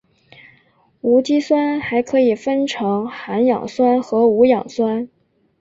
[1.01, 5.07] 无机酸还可以分成含氧酸和无氧酸。